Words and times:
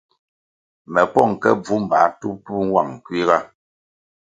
Me 0.93 1.03
pong 1.13 1.31
ke 1.41 1.49
bvu 1.63 1.75
mbā 1.83 2.01
tup-tup 2.19 2.59
nwang 2.67 2.91
kuiga. 3.05 3.37